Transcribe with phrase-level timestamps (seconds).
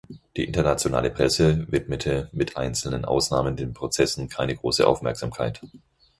[0.35, 5.61] Die internationale Presse widmete mit einzelnen Ausnahmen den Prozessen keine große Aufmerksamkeit.